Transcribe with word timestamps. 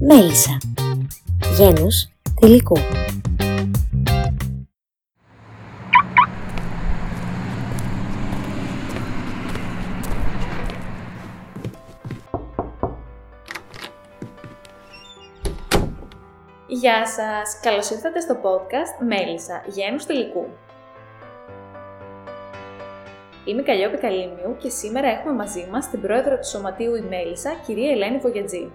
Μέλισσα 0.00 0.58
Γένους 1.56 2.08
θηλυκού 2.40 2.76
Γεια 16.66 17.06
σας! 17.06 17.60
Καλώς 17.62 17.90
ήρθατε 17.90 18.20
στο 18.20 18.34
podcast 18.42 19.06
Μέλισσα, 19.06 19.62
γένους 19.66 20.04
θηλυκού. 20.04 20.46
Είμαι 23.50 23.60
η 23.60 23.64
Καλλιόπη 23.64 23.96
Καλύμιου 23.96 24.56
και 24.58 24.68
σήμερα 24.68 25.08
έχουμε 25.08 25.34
μαζί 25.34 25.68
μας 25.70 25.90
την 25.90 26.00
πρόεδρο 26.00 26.38
του 26.38 26.46
Σωματείου 26.46 26.94
η 26.94 27.00
Μέλισσα, 27.00 27.50
κυρία 27.66 27.90
Ελένη 27.90 28.18
Βογιατζή. 28.18 28.72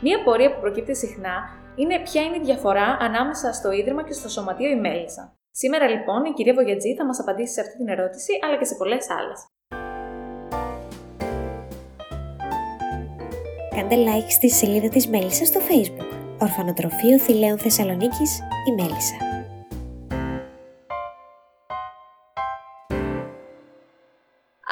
Μία 0.00 0.22
πορεία 0.24 0.54
που 0.54 0.60
προκύπτει 0.60 0.96
συχνά 0.96 1.36
είναι 1.74 2.00
ποια 2.00 2.22
είναι 2.22 2.36
η 2.36 2.40
διαφορά 2.44 2.96
ανάμεσα 3.00 3.52
στο 3.52 3.72
Ίδρυμα 3.72 4.04
και 4.04 4.12
στο 4.12 4.28
Σωματείο 4.28 4.70
η 4.70 4.80
Μέλισσα. 4.80 5.36
Σήμερα 5.50 5.88
λοιπόν 5.88 6.24
η 6.24 6.32
κυρία 6.32 6.54
Βογιατζή 6.54 6.94
θα 6.94 7.04
μας 7.06 7.20
απαντήσει 7.20 7.52
σε 7.52 7.60
αυτή 7.60 7.76
την 7.76 7.88
ερώτηση 7.88 8.32
αλλά 8.44 8.56
και 8.58 8.64
σε 8.64 8.74
πολλές 8.74 9.06
άλλες. 9.10 9.46
Κάντε 13.74 13.96
like 13.96 14.30
στη 14.30 14.50
σελίδα 14.50 14.88
της 14.88 15.08
Μέλισσας 15.08 15.48
στο 15.48 15.60
facebook 15.60 16.16
Ορφανοτροφείο 16.40 17.18
Θηλαίων 17.18 17.58
Θεσσαλονίκης 17.58 18.40
η 18.68 18.82
Μέλισσα. 18.82 19.31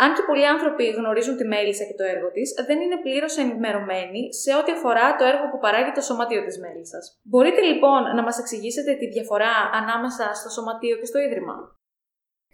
Αν 0.03 0.15
και 0.15 0.23
πολλοί 0.29 0.47
άνθρωποι 0.55 0.85
γνωρίζουν 0.99 1.37
τη 1.37 1.45
Μέλισσα 1.53 1.85
και 1.85 1.97
το 2.01 2.05
έργο 2.15 2.29
της, 2.31 2.49
δεν 2.69 2.79
είναι 2.81 2.99
πλήρως 3.05 3.37
ενημερωμένοι 3.37 4.23
σε 4.43 4.51
ό,τι 4.59 4.71
αφορά 4.73 5.07
το 5.17 5.25
έργο 5.33 5.45
που 5.51 5.59
παράγει 5.65 5.93
το 5.93 6.01
Σωματείο 6.01 6.43
της 6.45 6.57
Μέλισσας. 6.63 7.05
Μπορείτε 7.31 7.61
λοιπόν 7.71 8.03
να 8.17 8.23
μας 8.23 8.39
εξηγήσετε 8.39 8.93
τη 9.01 9.07
διαφορά 9.15 9.55
ανάμεσα 9.81 10.25
στο 10.35 10.49
Σωματείο 10.57 10.97
και 11.01 11.09
στο 11.11 11.19
Ίδρυμα; 11.27 11.55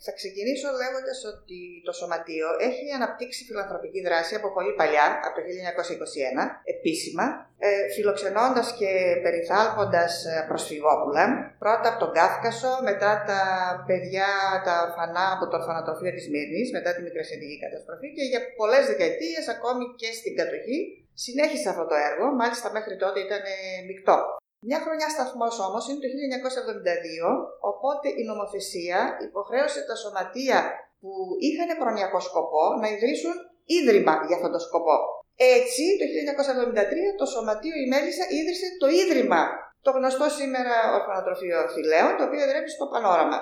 Θα 0.04 0.12
ξεκινήσω 0.18 0.68
λέγοντας 0.80 1.18
ότι 1.32 1.58
το 1.86 1.92
Σωματείο 1.98 2.48
έχει 2.68 2.86
αναπτύξει 2.98 3.40
φιλανθρωπική 3.48 4.00
δράση 4.06 4.32
από 4.40 4.48
πολύ 4.56 4.72
παλιά, 4.80 5.06
από 5.26 5.34
το 5.36 5.42
1921, 5.46 6.42
επίσημα, 6.74 7.26
ε, 7.66 7.68
φιλοξενώντας 7.94 8.68
και 8.78 8.90
περιθάλποντας 9.24 10.12
ε, 10.24 10.44
προσφυγόπουλα, 10.48 11.24
πρώτα 11.62 11.86
από 11.90 11.98
τον 12.02 12.12
Κάφκασο, 12.18 12.72
μετά 12.88 13.12
τα 13.30 13.40
παιδιά, 13.88 14.30
τα 14.66 14.74
ορφανά 14.86 15.26
από 15.34 15.44
το 15.50 15.54
ορφανοτροφείο 15.60 16.12
της 16.16 16.26
Μύρνης, 16.32 16.68
μετά 16.76 16.90
τη 16.94 17.00
μικρασιατική 17.08 17.56
καταστροφή 17.64 18.08
και 18.16 18.24
για 18.30 18.40
πολλές 18.60 18.84
δεκαετίες, 18.90 19.44
ακόμη 19.54 19.84
και 20.00 20.10
στην 20.18 20.32
κατοχή, 20.38 20.78
συνέχισε 21.24 21.68
αυτό 21.72 21.84
το 21.90 21.96
έργο, 22.08 22.26
μάλιστα 22.40 22.68
μέχρι 22.76 22.94
τότε 23.02 23.18
ήταν 23.26 23.42
ε, 23.54 23.58
μεικτό. 23.88 24.18
Μια 24.68 24.80
χρονιά 24.84 25.08
σταθμός 25.14 25.54
όμως 25.68 25.82
είναι 25.86 26.00
το 26.02 26.08
1972, 26.12 27.70
οπότε 27.70 28.06
η 28.20 28.22
νομοθεσία 28.30 28.98
υποχρέωσε 29.28 29.80
τα 29.88 29.96
σωματεία 30.02 30.58
που 31.00 31.10
είχαν 31.46 31.70
προνοιακό 31.82 32.20
σκοπό 32.28 32.64
να 32.80 32.86
ιδρύσουν 32.94 33.34
ίδρυμα 33.78 34.14
για 34.26 34.36
αυτόν 34.38 34.52
τον 34.54 34.62
σκοπό. 34.68 34.96
Έτσι, 35.56 35.84
το 36.00 36.04
1973 36.10 37.20
το 37.20 37.26
Σωματείο 37.34 37.76
η 37.84 37.86
Μέλισσα 37.92 38.24
ίδρυσε 38.38 38.66
το 38.82 38.86
Ίδρυμα, 39.02 39.42
το 39.86 39.90
γνωστό 39.96 40.26
σήμερα 40.38 40.74
ορφανοτροφείο 40.98 41.58
Φιλέων, 41.74 42.12
το 42.16 42.22
οποίο 42.26 42.40
εδρεύει 42.46 42.70
στο 42.76 42.84
Πανόραμα. 42.92 43.38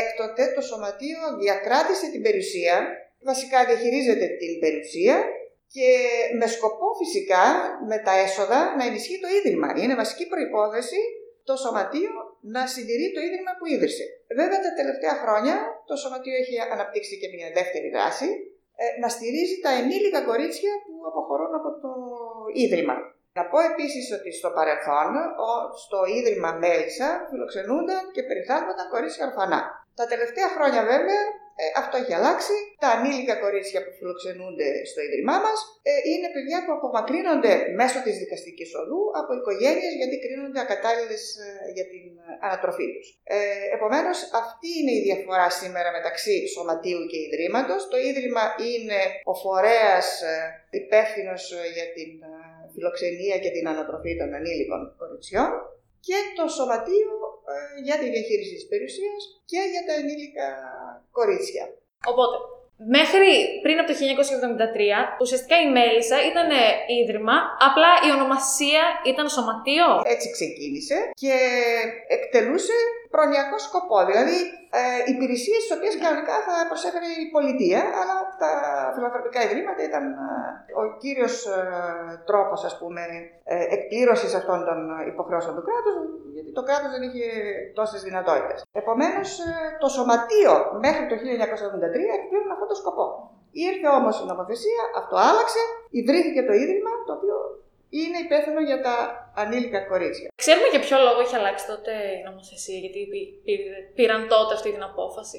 Έκτοτε 0.00 0.44
το 0.56 0.62
Σωματείο 0.70 1.20
διακράτησε 1.42 2.06
την 2.14 2.22
περιουσία, 2.26 2.76
βασικά 3.30 3.58
διαχειρίζεται 3.68 4.26
την 4.40 4.52
περιουσία 4.62 5.16
και 5.74 5.90
με 6.38 6.46
σκοπό 6.54 6.88
φυσικά 7.02 7.44
με 7.90 7.96
τα 8.06 8.14
έσοδα 8.24 8.60
να 8.78 8.84
ενισχύει 8.88 9.20
το 9.24 9.28
Ίδρυμα. 9.38 9.68
Είναι 9.76 10.00
βασική 10.02 10.24
προϋπόθεση 10.32 11.00
το 11.48 11.54
Σωματείο 11.62 12.14
να 12.54 12.62
συντηρεί 12.74 13.06
το 13.14 13.20
Ίδρυμα 13.28 13.52
που 13.58 13.66
ίδρυσε. 13.74 14.04
Βέβαια 14.40 14.58
τα 14.66 14.72
τελευταία 14.80 15.14
χρόνια 15.22 15.54
το 15.88 15.94
Σωματείο 16.02 16.34
έχει 16.42 16.54
αναπτύξει 16.74 17.14
και 17.20 17.28
μια 17.34 17.48
δεύτερη 17.58 17.88
δράση, 17.96 18.28
ε, 18.82 18.84
να 19.02 19.08
στηρίζει 19.14 19.56
τα 19.64 19.70
ενήλικα 19.80 20.20
κορίτσια 20.30 20.72
που 20.84 20.94
αποχωρούν 21.10 21.52
από 21.60 21.70
το 21.82 21.92
Ίδρυμα. 22.64 22.96
Να 23.38 23.42
πω 23.50 23.58
επίσης 23.70 24.04
ότι 24.16 24.30
στο 24.38 24.50
παρελθόν 24.58 25.10
στο 25.84 25.98
Ίδρυμα 26.18 26.50
Μέλισσα 26.62 27.08
φιλοξενούνταν 27.28 28.02
και 28.14 28.22
περιθάλπονταν 28.28 28.86
κορίτσια 28.94 29.26
ορφανά. 29.28 29.60
Τα 29.98 30.06
τελευταία 30.12 30.48
χρόνια 30.56 30.82
βέβαια 30.92 31.22
ε, 31.60 31.64
αυτό 31.82 31.94
έχει 32.02 32.14
αλλάξει. 32.18 32.54
Τα 32.84 32.88
ανήλικα 32.96 33.34
κορίτσια 33.44 33.80
που 33.84 33.92
φιλοξενούνται 33.98 34.68
στο 34.90 35.00
Ίδρυμά 35.06 35.36
μας 35.46 35.58
ε, 35.90 35.92
είναι 36.10 36.28
παιδιά 36.34 36.58
που 36.64 36.72
απομακρύνονται 36.78 37.54
μέσω 37.80 37.98
της 38.06 38.14
δικαστικής 38.22 38.70
οδού 38.80 39.00
από 39.20 39.30
οικογένειες 39.38 39.92
γιατί 40.00 40.16
κρίνονται 40.24 40.60
ακατάλληλες 40.66 41.22
ε, 41.44 41.48
για 41.76 41.86
την 41.92 42.04
ανατροφή 42.46 42.86
τους. 42.94 43.06
Ε, 43.34 43.38
Επομένως, 43.76 44.16
αυτή 44.42 44.68
είναι 44.78 44.94
η 44.98 45.02
διαφορά 45.08 45.48
σήμερα 45.60 45.90
μεταξύ 45.98 46.36
σωματείου 46.54 47.02
και 47.10 47.18
ιδρύματος. 47.26 47.80
Το 47.92 47.96
Ίδρυμα 48.10 48.44
είναι 48.70 48.98
ο 49.32 49.34
φορέας 49.44 50.08
υπεύθυνος 50.82 51.42
για 51.76 51.86
την 51.96 52.10
φιλοξενία 52.74 53.36
και 53.42 53.50
την 53.56 53.68
ανατροφή 53.72 54.12
των 54.20 54.28
ανήλικων 54.38 54.82
κοριτσιών 54.98 55.50
και 56.06 56.18
το 56.38 56.44
σωματείο 56.56 57.12
ε, 57.52 57.56
για 57.86 57.96
τη 58.00 58.06
διαχείριση 58.14 58.54
της 58.58 58.66
περιουσίας 58.72 59.20
και 59.50 59.60
για 59.72 59.82
τα 59.88 59.94
ενήλικα 60.00 60.48
κορίτσια. 61.18 61.64
Οπότε, 62.12 62.36
μέχρι 62.96 63.30
πριν 63.64 63.76
από 63.80 63.88
το 63.90 63.94
1973, 63.98 65.18
ουσιαστικά 65.22 65.56
η 65.64 65.68
Μέλισσα 65.76 66.18
ήταν 66.30 66.48
ίδρυμα, 67.00 67.36
απλά 67.68 67.90
η 68.06 68.08
ονομασία 68.16 68.82
ήταν 69.12 69.26
σωματείο. 69.28 69.88
Έτσι 70.14 70.28
ξεκίνησε 70.36 70.96
και 71.22 71.34
εκτελούσε 72.16 72.76
προνοιακό 73.14 73.56
σκοπό. 73.66 73.98
Δηλαδή, 74.10 74.38
ε, 74.78 74.82
υπηρεσίες 75.12 75.60
τις 75.62 75.72
οποίες 75.76 75.94
κανονικά 76.02 76.36
θα 76.46 76.54
προσέφερε 76.70 77.08
η 77.24 77.26
πολιτεία, 77.36 77.80
αλλά 78.00 78.14
τα 78.42 78.50
φιλανθρωπικά 78.94 79.38
ιδρύματα 79.46 79.80
ήταν 79.90 80.04
ε, 80.12 80.72
ο 80.80 80.82
κύριος 81.02 81.34
ε, 81.46 81.60
τρόπος 82.28 82.58
ε, 82.64 83.56
εκπλήρωσης 83.76 84.32
αυτών 84.40 84.58
των 84.68 84.78
υποχρεώσεων 85.12 85.54
του 85.56 85.64
κράτους, 85.68 85.94
γιατί 86.34 86.50
το 86.58 86.62
κράτος 86.68 86.90
δεν 86.94 87.02
είχε 87.06 87.26
τόσες 87.78 88.00
δυνατότητες. 88.08 88.58
Επομένως, 88.82 89.28
ε, 89.38 89.50
το 89.82 89.88
σωματείο 89.96 90.54
μέχρι 90.86 91.04
το 91.10 91.14
1973 91.14 92.10
εκπλήρωνε 92.18 92.52
αυτό 92.56 92.66
το 92.72 92.76
σκοπό. 92.82 93.06
Ήρθε 93.68 93.88
όμως 93.98 94.14
η 94.22 94.24
νομοθεσία, 94.32 94.82
αυτό 95.00 95.14
άλλαξε, 95.28 95.62
ιδρύθηκε 95.98 96.42
το 96.48 96.54
ίδρυμα, 96.62 96.92
το 97.06 97.12
οποίο 97.18 97.36
είναι 98.00 98.18
υπεύθυνο 98.26 98.60
για 98.60 98.78
τα 98.86 98.94
ανήλικα 99.42 99.80
κορίτσια. 99.90 100.28
Ξέρουμε 100.42 100.68
για 100.72 100.80
ποιο 100.80 100.96
λόγο 101.06 101.20
έχει 101.20 101.36
αλλάξει 101.40 101.64
τότε 101.72 101.92
η 102.18 102.22
νομοθεσία, 102.28 102.78
γιατί 102.84 103.00
πήραν 103.94 104.28
τότε 104.28 104.54
αυτή 104.54 104.70
την 104.72 104.82
απόφαση. 104.90 105.38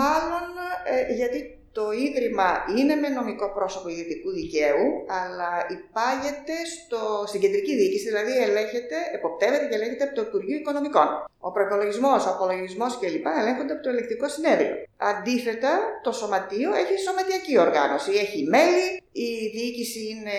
Μάλλον 0.00 0.46
ε, 0.92 1.12
γιατί 1.20 1.38
το 1.72 1.84
Ίδρυμα 2.06 2.48
είναι 2.78 2.94
με 2.94 3.08
νομικό 3.08 3.52
πρόσωπο 3.52 3.88
ιδιωτικού 3.88 4.30
δικαίου, 4.30 4.86
αλλά 5.20 5.50
υπάγεται 5.76 6.56
στο, 6.74 7.00
στην 7.26 7.40
κεντρική 7.40 7.74
διοίκηση, 7.76 8.06
δηλαδή 8.10 8.32
ελέγχεται, 8.46 8.96
εποπτεύεται 9.14 9.66
και 9.68 9.74
ελέγχεται 9.74 10.04
από 10.04 10.14
το 10.14 10.22
Υπουργείο 10.28 10.56
Οικονομικών. 10.56 11.08
Ο 11.38 11.50
προπολογισμός, 11.52 12.26
ο 12.26 12.30
απολογισμός 12.30 12.98
κλπ. 12.98 13.26
ελέγχονται 13.40 13.72
από 13.72 13.82
το 13.82 13.88
ελεκτικό 13.88 14.28
συνέδριο. 14.28 14.74
Αντίθετα, 15.02 15.72
το 16.02 16.12
σωματείο 16.12 16.70
έχει 16.82 16.96
σωματιακή 17.06 17.58
οργάνωση. 17.58 18.10
Έχει 18.24 18.40
μέλη, 18.54 18.86
η 19.12 19.28
διοίκηση 19.54 20.00
είναι 20.12 20.38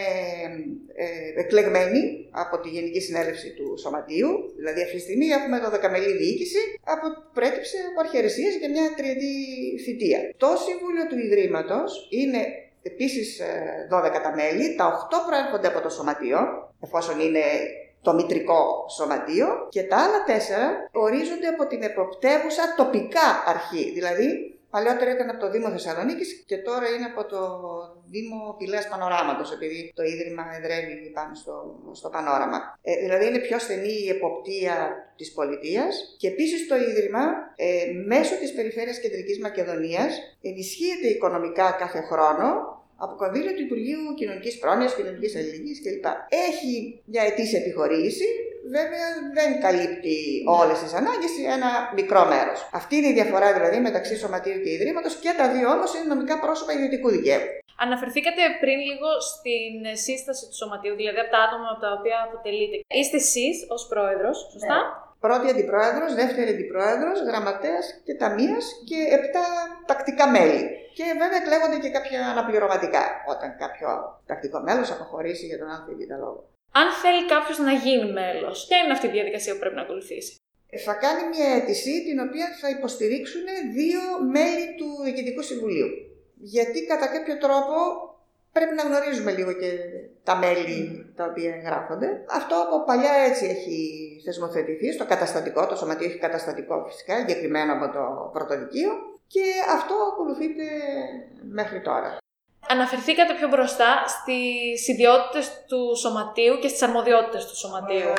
ε, 1.03 1.41
εκλεγμένη 1.41 2.01
από 2.31 2.59
τη 2.59 2.69
Γενική 2.69 3.01
Συνέλευση 3.01 3.49
του 3.57 3.77
Σωματείου. 3.77 4.31
Δηλαδή, 4.57 4.81
αυτή 4.81 4.95
τη 4.95 5.01
στιγμή 5.01 5.27
έχουμε 5.27 5.59
το 5.59 5.69
δεκαμελή 5.69 6.11
διοίκηση 6.17 6.61
από, 6.93 7.05
προέτυψε 7.33 7.77
από 7.89 7.99
αρχαιρεσίες 7.99 8.55
για 8.55 8.69
μια 8.69 8.85
τριετή 8.97 9.33
θητεία. 9.83 10.19
Το 10.37 10.49
Συμβούλιο 10.65 11.05
του 11.09 11.17
Ιδρύματος 11.25 12.07
είναι 12.09 12.41
επίσης 12.81 13.41
12 13.91 14.03
ε, 14.03 14.19
τα 14.25 14.31
μέλη. 14.39 14.75
Τα 14.75 15.09
8 15.11 15.27
προέρχονται 15.27 15.67
από 15.67 15.81
το 15.81 15.89
Σωματείο, 15.89 16.39
εφόσον 16.85 17.19
είναι 17.19 17.43
το 18.01 18.13
μητρικό 18.13 18.85
σωματείο 18.89 19.47
και 19.69 19.83
τα 19.83 19.97
άλλα 19.97 20.23
τέσσερα 20.23 20.89
ορίζονται 20.91 21.47
από 21.47 21.67
την 21.67 21.83
εποπτεύουσα 21.83 22.73
τοπικά 22.77 23.43
αρχή. 23.45 23.91
Δηλαδή, 23.91 24.59
παλιότερα 24.69 25.11
ήταν 25.11 25.29
από 25.29 25.39
το 25.39 25.49
Δήμο 25.49 25.69
Θεσσαλονίκης 25.69 26.43
και 26.45 26.57
τώρα 26.57 26.87
είναι 26.89 27.05
από 27.05 27.25
το 27.25 27.39
Δήμο 28.13 28.55
Πηλέα 28.57 28.87
Πανοράματος, 28.89 29.51
επειδή 29.51 29.91
το 29.95 30.03
ίδρυμα 30.03 30.43
εδρεύει 30.55 31.11
πάνω 31.13 31.35
στο, 31.35 31.53
στο 31.91 32.09
πανόραμα. 32.09 32.59
Ε, 32.81 32.95
δηλαδή, 33.03 33.27
είναι 33.27 33.39
πιο 33.39 33.59
στενή 33.59 33.93
η 34.05 34.09
εποπτεία 34.09 34.75
της 35.15 35.33
πολιτείας 35.33 36.15
και 36.17 36.27
επίσης 36.27 36.67
το 36.67 36.75
ίδρυμα 36.75 37.23
ε, 37.55 37.67
μέσω 38.07 38.35
της 38.35 38.53
Περιφέρειας 38.53 38.99
Κεντρικής 38.99 39.39
Μακεδονίας 39.39 40.11
ενισχύεται 40.41 41.07
οικονομικά 41.07 41.71
κάθε 41.71 42.01
χρόνο 42.01 42.80
από 43.05 43.13
κονδύλια 43.21 43.53
του 43.55 43.63
Υπουργείου 43.67 44.01
Κοινωνικής 44.19 44.55
Πρόνοιας, 44.61 44.91
Κοινωνικής 44.97 45.31
Αλληλεγγύης 45.37 45.79
κλπ. 45.83 46.05
Έχει 46.49 46.73
μια 47.11 47.23
ετήσια 47.29 47.59
επιχορήγηση, 47.63 48.27
βέβαια 48.77 49.07
δεν 49.37 49.49
καλύπτει 49.65 50.17
όλες 50.61 50.77
τις 50.83 50.93
ανάγκες 50.99 51.31
ή 51.41 51.43
ένα 51.57 51.69
μικρό 51.99 52.21
μέρος. 52.33 52.59
Αυτή 52.79 52.93
είναι 52.97 53.11
η 53.13 53.15
διαφορά 53.19 53.47
δηλαδή 53.57 53.77
μεταξύ 53.87 54.15
σωματείου 54.21 54.59
και 54.63 54.71
ιδρύματος 54.77 55.13
και 55.23 55.31
τα 55.39 55.45
δύο 55.53 55.67
όμως 55.75 55.89
είναι 55.93 56.07
νομικά 56.13 56.35
πρόσωπα 56.43 56.71
ιδιωτικού 56.77 57.09
δικαίου. 57.17 57.45
Αναφερθήκατε 57.85 58.41
πριν 58.63 58.77
λίγο 58.89 59.09
στην 59.31 59.73
σύσταση 60.05 60.43
του 60.49 60.55
σωματείου, 60.61 60.95
δηλαδή 60.99 61.19
από 61.23 61.31
τα 61.35 61.41
άτομα 61.45 61.67
από 61.73 61.81
τα 61.85 61.91
οποία 61.97 62.17
αποτελείτε. 62.27 62.75
Είστε 62.99 63.17
εσείς 63.25 63.55
ως 63.75 63.81
πρόεδρος, 63.91 64.37
σωστά; 64.53 64.77
Ναι. 64.79 65.09
Πρώτη 65.25 65.47
αντιπρόεδρος, 65.53 66.11
δεύτερη 66.21 66.49
αντιπρόεδρος, 66.55 67.17
γραμματέας 67.29 67.85
και 68.05 68.13
ταμείας 68.21 68.65
και 68.89 68.99
επτά 69.17 69.45
τακτικά 69.89 70.25
μέλη. 70.35 70.63
Και 70.97 71.05
βέβαια 71.21 71.39
εκλέγονται 71.41 71.79
και 71.83 71.91
κάποια 71.97 72.19
αναπληρωματικά 72.33 73.03
όταν 73.33 73.49
κάποιο 73.63 73.87
τακτικό 74.29 74.59
μέλος 74.67 74.91
αποχωρήσει 74.91 75.45
για 75.45 75.57
τον 75.61 75.67
άλλο 75.73 75.85
ή 76.03 76.05
λόγο. 76.23 76.41
Αν 76.79 76.87
θέλει 77.01 77.23
κάποιος 77.33 77.57
να 77.67 77.73
γίνει 77.83 78.11
μέλος, 78.19 78.65
ποια 78.67 78.77
είναι 78.77 78.93
αυτή 78.97 79.07
η 79.07 79.15
διαδικασία 79.17 79.53
που 79.53 79.59
πρέπει 79.59 79.75
να 79.75 79.85
ακολουθήσει; 79.87 80.31
Ε, 80.69 80.77
θα 80.87 80.93
κάνει 81.03 81.21
μια 81.33 81.47
αίτηση 81.55 81.93
την 82.07 82.17
οποία 82.25 82.47
θα 82.61 82.69
υποστηρίξουν 82.69 83.45
δύο 83.77 84.01
μέλη 84.35 84.65
του 84.77 84.87
Διοικητικού 85.03 85.41
Συμβουλίου. 85.41 85.89
Γιατί 86.55 86.85
κατά 86.85 87.07
κάποιο 87.07 87.37
τρόπο 87.37 87.75
πρέπει 88.51 88.73
να 88.75 88.83
γνωρίζουμε 88.83 89.31
λίγο 89.31 89.51
και 89.61 89.69
τα 90.23 90.35
μέλη 90.35 90.79
τα 91.15 91.23
οποία 91.29 91.55
εγγράφονται. 91.55 92.09
Αυτό 92.29 92.55
από 92.65 92.83
παλιά 92.83 93.13
έτσι 93.29 93.45
έχει 93.45 93.77
θεσμοθετηθεί 94.25 94.91
στο 94.91 95.05
καταστατικό, 95.05 95.67
το 95.67 95.75
σωματείο 95.75 96.07
έχει 96.07 96.17
καταστατικό 96.17 96.85
φυσικά, 96.87 97.13
εγκεκριμένο 97.17 97.73
από 97.73 97.93
το 97.93 98.29
πρωτοδικείο 98.33 98.91
και 99.33 99.45
αυτό 99.69 99.95
ακολουθείται 100.11 100.65
μέχρι 101.41 101.81
τώρα. 101.81 102.17
Αναφερθήκατε 102.69 103.33
πιο 103.33 103.47
μπροστά 103.47 104.03
στις 104.07 104.87
ιδιότητες 104.87 105.65
του 105.67 105.95
σωματείου 105.95 106.59
και 106.61 106.67
στις 106.67 106.81
αρμοδιότητες 106.81 107.45
του 107.45 107.57
σωματείου. 107.57 108.13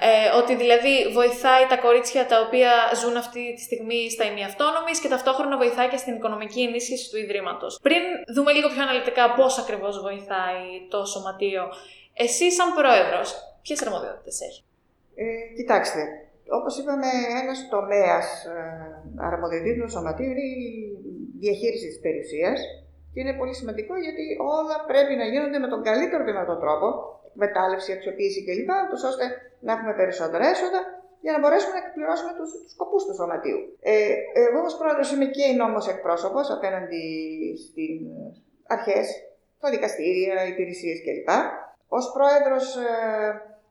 Ε, 0.00 0.36
ότι 0.36 0.54
δηλαδή 0.56 1.08
βοηθάει 1.12 1.66
τα 1.66 1.76
κορίτσια 1.76 2.26
τα 2.26 2.40
οποία 2.40 2.72
ζουν 3.00 3.16
αυτή 3.16 3.52
τη 3.54 3.62
στιγμή 3.62 4.10
στα 4.10 4.24
ημιαυτόνομης 4.24 5.00
και 5.00 5.08
ταυτόχρονα 5.08 5.56
βοηθάει 5.56 5.88
και 5.88 5.96
στην 5.96 6.14
οικονομική 6.14 6.60
ενίσχυση 6.62 7.10
του 7.10 7.16
Ιδρύματος. 7.16 7.78
Πριν 7.82 8.02
δούμε 8.34 8.52
λίγο 8.52 8.68
πιο 8.68 8.82
αναλυτικά 8.82 9.34
πώς 9.34 9.58
ακριβώς 9.58 10.00
βοηθάει 10.00 10.64
το 10.88 11.04
σωματείο, 11.04 11.64
εσύ 12.14 12.52
σαν 12.52 12.72
πρόεδρος, 12.74 13.34
ποιες 13.62 13.82
αρμοδιότητες 13.82 14.40
έχει; 14.40 14.64
Ε, 15.14 15.54
κοιτάξτε, 15.56 16.23
όπως 16.58 16.78
είπαμε, 16.78 17.08
ένας 17.42 17.58
τομέας 17.74 18.44
ε, 18.44 18.58
αρμοδιοτήτων 19.16 19.84
του 19.84 19.90
σωματείου 19.90 20.30
είναι 20.30 20.46
η 20.58 20.64
διαχείρισης 21.42 21.88
της 21.92 22.00
περιουσίας, 22.00 22.58
και 23.12 23.20
είναι 23.20 23.34
πολύ 23.40 23.54
σημαντικό 23.60 23.94
γιατί 24.04 24.24
όλα 24.58 24.76
πρέπει 24.90 25.14
να 25.20 25.26
γίνονται 25.32 25.58
με 25.64 25.68
τον 25.72 25.82
καλύτερο 25.88 26.22
δυνατό 26.24 26.54
τρόπο, 26.64 26.86
μετάλλευση, 27.42 27.92
αξιοποίηση 27.92 28.40
κλπ. 28.46 28.70
ώστε 29.10 29.24
να 29.66 29.72
έχουμε 29.72 29.94
περισσότερα 30.00 30.44
έσοδα 30.54 30.80
για 31.24 31.32
να 31.34 31.38
μπορέσουμε 31.40 31.74
να 31.76 31.82
εκπληρώσουμε 31.84 32.32
τους 32.38 32.50
σκοπούς 32.72 33.02
του 33.04 33.14
σωματείου. 33.18 33.60
Ε, 33.80 34.14
εγώ 34.44 34.58
ως 34.68 34.76
πρόεδρος 34.80 35.08
είμαι 35.12 35.28
και 35.36 35.44
η 35.52 35.54
νόμος 35.62 35.84
εκπρόσωπος 35.94 36.46
απέναντι 36.56 37.02
στι 37.62 37.86
αρχές, 38.74 39.06
τα 39.60 39.68
δικαστήρια, 39.70 40.46
υπηρεσίες 40.52 40.98
κλπ. 41.04 41.30
Ω 41.98 42.00
πρόεδρος 42.16 42.66
ε, 42.76 42.90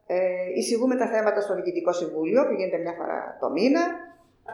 ε, 0.07 0.17
εισηγούμε 0.55 0.95
τα 0.95 1.07
θέματα 1.07 1.41
στο 1.41 1.55
Διοικητικό 1.55 1.91
Συμβούλιο 1.93 2.47
που 2.47 2.53
γίνεται 2.53 2.77
μια 2.77 2.93
φορά 2.99 3.37
το 3.39 3.49
μήνα. 3.49 3.83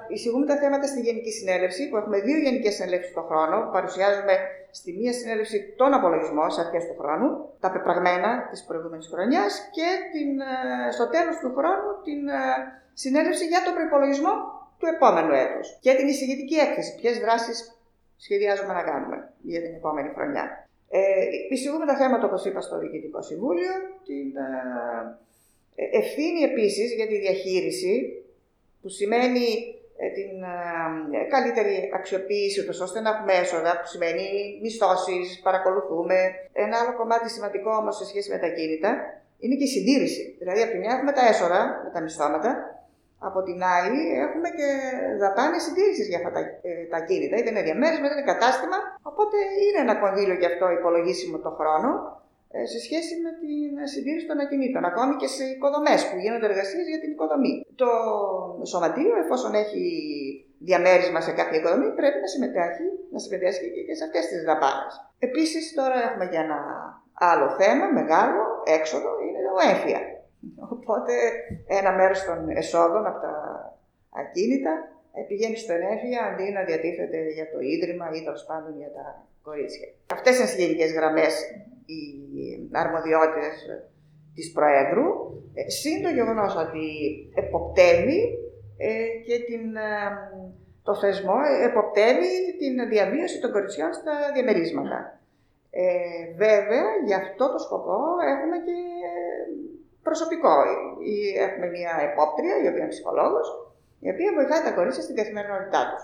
Εισηγούμε 0.08 0.46
τα 0.46 0.58
θέματα 0.58 0.86
στη 0.88 1.00
Γενική 1.02 1.32
Συνέλευση, 1.32 1.90
που 1.90 1.98
έχουμε 1.98 2.20
δύο 2.20 2.38
Γενικές 2.38 2.74
Συνέλευσεις 2.74 3.14
το 3.14 3.22
χρόνο, 3.22 3.56
που 3.64 3.72
παρουσιάζουμε 3.72 4.34
στη 4.72 4.90
μία 5.00 5.14
συνέλευση 5.14 5.58
τον 5.78 5.94
απολογισμό 5.94 6.50
σε 6.50 6.62
αρχές 6.62 6.84
του 6.88 6.96
χρόνου, 7.00 7.30
τα 7.60 7.72
πεπραγμένα 7.72 8.48
της 8.52 8.64
προηγούμενης 8.68 9.08
χρονιάς 9.14 9.70
και 9.76 9.90
την, 10.14 10.30
ε, 10.40 10.92
στο 10.96 11.06
τέλος 11.10 11.36
του 11.42 11.50
χρόνου 11.58 11.90
την 12.08 12.22
ε, 12.28 12.42
συνέλευση 12.94 13.46
για 13.52 13.62
τον 13.66 13.74
προπολογισμό 13.78 14.34
του 14.80 14.86
επόμενου 14.96 15.34
έτους 15.34 15.68
και 15.84 15.92
την 15.98 16.08
εισηγητική 16.08 16.56
έκθεση. 16.66 16.92
Ποιες 17.00 17.20
δράσεις 17.20 17.58
σχεδιάζουμε 18.18 18.74
να 18.74 18.84
κάνουμε 18.90 19.18
για 19.42 19.62
την 19.62 19.74
επόμενη 19.80 20.10
χρονιά. 20.16 20.46
Ε, 20.90 21.00
εισηγούμε 21.50 21.86
τα 21.86 21.96
θέματα, 21.96 22.26
όπως 22.26 22.46
είπα, 22.46 22.62
στο 22.62 22.80
Διοικητικό 22.80 23.22
Συμβούλιο, 23.22 23.74
την 24.08 24.28
ε, 24.38 24.50
ε 24.50 25.28
ευθύνη 25.92 26.42
επίσης 26.52 26.94
για 26.94 27.08
τη 27.08 27.18
διαχείριση, 27.18 27.94
που 28.82 28.90
σημαίνει 28.90 29.48
ε, 30.04 30.08
την 30.18 30.32
ε, 31.20 31.24
καλύτερη 31.34 31.76
αξιοποίηση 31.94 32.66
του 32.66 32.76
ώστε 32.82 33.00
να 33.02 33.10
έχουμε 33.10 33.34
έσοδα, 33.34 33.72
που 33.80 33.88
σημαίνει 33.94 34.26
μισθώσεις, 34.62 35.40
παρακολουθούμε. 35.48 36.18
Ένα 36.54 36.76
άλλο 36.82 36.94
κομμάτι 37.00 37.30
σημαντικό 37.30 37.72
όμως 37.82 37.96
σε 37.98 38.06
σχέση 38.06 38.30
με 38.34 38.38
τα 38.44 38.50
κίνητα 38.58 38.92
είναι 39.40 39.56
και 39.56 39.68
η 39.70 39.74
συντήρηση. 39.76 40.36
Δηλαδή, 40.40 40.62
από 40.62 40.72
τη 40.72 40.78
μια 40.78 40.92
έχουμε 40.96 41.12
τα 41.12 41.24
έσοδα 41.32 41.62
με 41.84 41.90
τα 41.94 42.02
μισθώματα, 42.02 42.52
από 43.28 43.40
την 43.48 43.60
άλλη 43.78 44.04
έχουμε 44.26 44.50
και 44.60 44.70
δαπάνες 45.22 45.62
συντήρησης 45.64 46.08
για 46.08 46.18
αυτά 46.18 46.32
τα, 46.36 46.42
ε, 46.70 46.72
τα 46.94 47.00
κίνητα. 47.08 47.36
Είτε 47.38 47.50
είναι 47.50 47.64
διαμέρισμα, 47.68 48.06
είτε 48.06 48.16
είναι 48.16 48.32
κατάστημα. 48.34 48.78
Οπότε 49.10 49.38
είναι 49.64 49.80
ένα 49.86 49.96
κονδύλιο 50.04 50.36
γι' 50.42 50.50
αυτό 50.52 50.66
υπολογίσιμο 50.80 51.38
το 51.46 51.52
χρόνο 51.60 51.90
ε, 51.92 52.29
σε 52.72 52.80
σχέση 52.86 53.14
με 53.26 53.32
την 53.42 53.88
συντήρηση 53.94 54.26
των 54.30 54.40
ακινήτων, 54.44 54.84
ακόμη 54.92 55.14
και 55.22 55.30
σε 55.36 55.44
οικοδομές 55.54 56.02
που 56.08 56.18
γίνονται 56.24 56.48
εργασίες 56.52 56.88
για 56.92 57.00
την 57.04 57.12
οικοδομή. 57.12 57.54
Το 57.82 57.90
σωματείο, 58.72 59.14
εφόσον 59.24 59.52
έχει 59.64 59.84
διαμέρισμα 60.68 61.20
σε 61.28 61.32
κάποια 61.40 61.58
οικοδομή, 61.60 61.90
πρέπει 62.00 62.20
να 62.26 62.30
συμμετέχει, 62.34 62.88
να 63.14 63.20
συμμετέχει 63.24 63.68
και 63.88 63.96
σε 63.96 64.04
αυτές 64.08 64.24
τις 64.28 64.42
δαπάνες. 64.50 64.94
Επίσης, 65.28 65.64
τώρα 65.80 65.98
έχουμε 66.08 66.26
και 66.32 66.40
ένα 66.46 66.60
άλλο 67.30 67.48
θέμα, 67.60 67.86
μεγάλο, 68.00 68.44
έξοδο, 68.78 69.10
είναι 69.26 69.40
το 69.48 69.54
έμφυα. 69.70 70.02
Οπότε, 70.76 71.14
ένα 71.80 71.92
μέρος 72.00 72.20
των 72.28 72.50
εσόδων 72.62 73.04
από 73.10 73.20
τα 73.26 73.34
ακίνητα 74.22 74.74
πηγαίνει 75.28 75.58
στο 75.64 75.74
ενέφια 75.74 76.20
αντί 76.28 76.52
να 76.52 76.64
διατίθεται 76.64 77.18
για 77.38 77.48
το 77.52 77.60
ίδρυμα 77.60 78.06
ή 78.18 78.24
τέλος 78.24 78.44
πάντων 78.50 78.78
για 78.78 78.92
τα 78.98 79.06
κορίτσια. 79.42 79.88
Αυτές 80.14 80.34
είναι 80.40 80.64
οι 80.64 80.66
γενικές 80.66 80.92
γραμμές 80.94 81.34
οι 81.90 82.70
αρμοδιότητες 82.84 83.54
της 84.36 84.52
Προέδρου, 84.52 85.08
ε, 85.54 85.70
σύν 85.70 85.98
το 86.04 86.10
γεγονός 86.10 86.56
ότι 86.66 86.86
εποπτεύει 87.42 88.22
ε, 88.78 89.08
και 89.28 89.36
την, 89.48 89.76
ε, 89.76 90.00
το 90.84 90.94
θεσμό, 90.96 91.38
εποπτεύει 91.70 92.34
την 92.62 92.90
διαβίωση 92.90 93.38
των 93.42 93.52
κοριτσιών 93.52 93.94
στα 93.94 94.14
διαμερίσματα. 94.34 95.20
Ε, 95.72 95.86
βέβαια, 96.44 96.86
για 97.06 97.18
αυτό 97.18 97.46
το 97.52 97.60
σκοπό 97.66 98.00
έχουμε 98.34 98.58
και 98.68 98.78
προσωπικό. 100.08 100.54
Έχουμε 101.48 101.68
μια 101.78 101.94
επόπτρια, 102.10 102.56
η 102.64 102.68
οποία 102.68 102.84
είναι 102.84 102.96
ψυχολόγος, 102.96 103.48
η 104.06 104.10
οποία 104.14 104.30
βοηθάει 104.38 104.64
τα 104.64 104.72
κορίτσια 104.78 105.04
στην 105.04 105.16
καθημερινότητά 105.16 105.82
τους. 105.90 106.04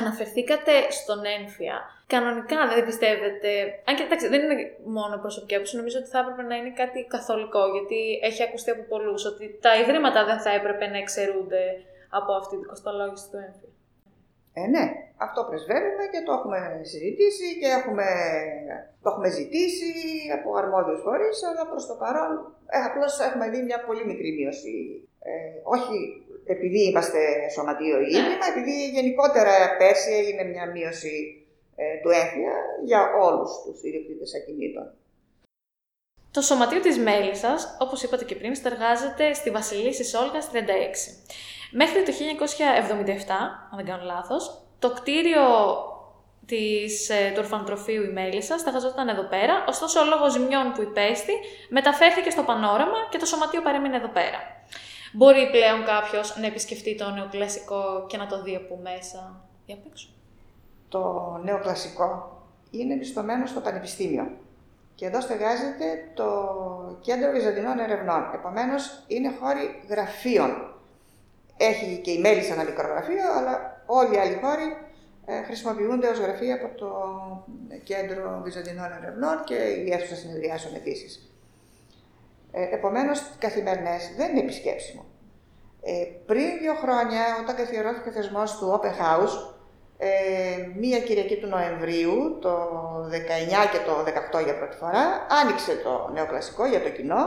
Αναφερθήκατε 0.00 0.74
στον 0.98 1.20
ένφια. 1.38 1.76
Κανονικά 2.14 2.58
δεν 2.74 2.84
πιστεύετε. 2.88 3.50
Αν 3.86 3.92
και 3.96 4.04
εντάξει, 4.06 4.26
δεν 4.32 4.40
είναι 4.42 4.56
μόνο 4.96 5.14
προσωπική 5.24 5.54
άποψη, 5.54 5.76
νομίζω 5.76 5.98
ότι 6.02 6.10
θα 6.14 6.18
έπρεπε 6.22 6.42
να 6.50 6.54
είναι 6.56 6.72
κάτι 6.82 6.98
καθολικό. 7.14 7.62
Γιατί 7.76 7.98
έχει 8.28 8.42
ακουστεί 8.42 8.70
από 8.70 8.84
πολλούς 8.92 9.22
ότι 9.30 9.44
τα 9.64 9.72
ιδρύματα 9.80 10.20
δεν 10.30 10.38
θα 10.44 10.50
έπρεπε 10.58 10.84
να 10.86 10.98
εξαιρούνται 11.04 11.62
από 12.18 12.30
αυτή 12.40 12.54
την 12.60 12.68
κοστολόγηση 12.72 13.26
του 13.30 13.38
ένφια. 13.46 13.70
Ε, 14.58 14.66
ναι, 14.74 14.84
αυτό 15.26 15.40
πρεσβεύουμε 15.48 16.04
και 16.12 16.20
το 16.26 16.32
έχουμε 16.38 16.58
συζητήσει 16.92 17.46
και 17.60 17.68
έχουμε, 17.78 18.06
το 19.02 19.08
έχουμε 19.12 19.28
ζητήσει 19.38 19.90
από 20.36 20.48
αρμόδιους 20.60 21.00
φορείς, 21.06 21.38
αλλά 21.48 21.62
προς 21.70 21.84
το 21.90 21.94
παρόν 22.02 22.30
ε, 22.74 22.78
απλώς 22.88 23.12
έχουμε 23.28 23.46
δει 23.52 23.60
μια 23.68 23.80
πολύ 23.86 24.04
μικρή 24.10 24.30
μείωση. 24.38 24.74
Ε, 25.22 25.30
όχι 25.62 26.22
επειδή 26.44 26.80
είμαστε 26.88 27.18
σωματείο 27.54 28.00
ή 28.00 28.08
ίδρυμα, 28.08 28.46
επειδή 28.52 28.90
γενικότερα 28.90 29.76
πέρσι 29.78 30.12
έγινε 30.12 30.44
μια 30.44 30.66
μείωση 30.70 31.46
ε, 31.76 31.84
του 32.02 32.10
έμφυα 32.10 32.54
για 32.84 33.00
όλους 33.22 33.50
τους 33.64 33.82
ιδιοκτήτες 33.82 34.34
ακινήτων. 34.34 34.86
Το 36.30 36.40
Σωματείο 36.40 36.80
της 36.80 36.98
Μέλισσας, 36.98 37.76
όπως 37.80 38.02
είπατε 38.02 38.24
και 38.24 38.34
πριν, 38.34 38.54
στεργάζεται 38.54 39.32
στη 39.34 39.50
Βασιλή 39.50 39.90
της 39.90 40.14
Όλγας 40.14 40.50
36. 40.52 40.56
Μέχρι 41.70 42.02
το 42.02 42.12
1977, 42.12 43.30
αν 43.70 43.76
δεν 43.76 43.84
κάνω 43.84 44.04
λάθος, 44.04 44.62
το 44.78 44.90
κτίριο 44.90 45.44
της, 46.46 47.08
ε, 47.08 47.30
του 47.34 47.38
ορφανοτροφείου 47.38 48.02
η 48.02 48.08
Μέλισσα 48.08 48.58
στεγαζόταν 48.58 49.08
εδώ 49.08 49.22
πέρα, 49.22 49.64
ωστόσο 49.68 50.00
ο 50.00 50.04
λόγος 50.04 50.32
ζημιών 50.32 50.72
που 50.72 50.82
υπέστη 50.82 51.32
μεταφέρθηκε 51.68 52.30
στο 52.30 52.42
πανόραμα 52.42 52.98
και 53.10 53.18
το 53.18 53.26
σωματείο 53.26 53.62
παρέμεινε 53.62 53.96
εδώ 53.96 54.08
πέρα. 54.08 54.40
Μπορεί 55.12 55.50
πλέον 55.50 55.84
κάποιος 55.84 56.36
να 56.36 56.46
επισκεφτεί 56.46 56.94
το 56.94 57.10
νεοκλασικό 57.10 58.06
και 58.08 58.16
να 58.16 58.26
το 58.26 58.42
δει 58.42 58.54
από 58.54 58.76
μέσα 58.82 59.48
ή 59.66 59.72
απ' 59.72 59.86
έξω. 59.90 60.08
Το 60.88 61.02
νεοκλασικό 61.44 62.38
είναι 62.70 62.94
επιστομένο 62.94 63.46
στο 63.46 63.60
Πανεπιστήμιο. 63.60 64.30
Και 64.94 65.06
εδώ 65.06 65.20
στεγάζεται 65.20 66.10
το 66.14 66.28
Κέντρο 67.00 67.30
Βυζαντινών 67.30 67.78
Ερευνών. 67.78 68.30
Επομένως, 68.34 69.04
είναι 69.06 69.32
χώροι 69.40 69.82
γραφείων. 69.88 70.74
Έχει 71.56 72.00
και 72.00 72.10
η 72.10 72.18
Μέλισσα 72.18 72.52
ένα 72.54 72.64
μικρογραφείο, 72.64 73.32
αλλά 73.36 73.82
όλοι 73.86 74.14
οι 74.14 74.18
άλλοι 74.18 74.38
χώροι 74.42 74.76
ε, 75.26 75.42
χρησιμοποιούνται 75.42 76.08
ως 76.08 76.18
γραφεία 76.18 76.54
από 76.54 76.78
το 76.78 76.90
Κέντρο 77.82 78.40
Βυζαντινών 78.44 78.92
Ερευνών 78.92 79.44
και 79.44 79.54
η 79.54 79.92
αίθουσα 79.92 80.14
συνεδριάσεων 80.14 80.74
επίσης. 80.74 81.32
Ε, 82.52 82.74
επομένως, 82.74 83.22
καθημερινές 83.38 84.14
δεν 84.16 84.30
είναι 84.30 84.40
επισκέψιμο. 84.40 85.04
Ε, 85.82 86.04
πριν 86.26 86.58
δύο 86.60 86.74
χρόνια, 86.74 87.22
όταν 87.42 87.56
καθιερώθηκε 87.56 88.08
ο 88.08 88.12
θεσμός 88.12 88.58
του 88.58 88.80
Open 88.80 88.94
House, 89.02 89.54
ε, 89.98 90.10
μία 90.76 90.98
Κυριακή 91.00 91.36
του 91.36 91.46
Νοεμβρίου, 91.46 92.38
το 92.40 92.54
19 93.10 93.66
και 93.72 93.78
το 93.86 93.92
18 94.38 94.44
για 94.44 94.58
πρώτη 94.58 94.76
φορά, 94.76 95.26
άνοιξε 95.42 95.72
το 95.84 96.10
νεοκλασικό 96.12 96.66
για 96.66 96.82
το 96.82 96.88
κοινό 96.88 97.22